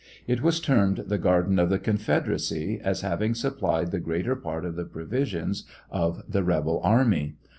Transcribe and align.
It 0.25 0.41
was 0.41 0.59
termed 0.59 0.97
the 1.05 1.19
garden 1.19 1.59
of 1.59 1.69
the 1.69 1.77
confederacy, 1.77 2.81
as 2.83 3.01
having 3.01 3.35
supplied 3.35 3.91
the 3.91 3.99
greater 3.99 4.35
part 4.35 4.65
of 4.65 4.75
the 4.75 4.85
provisions 4.85 5.63
of 5.91 6.23
the 6.27 6.41
rebel 6.43 6.81
army. 6.83 7.35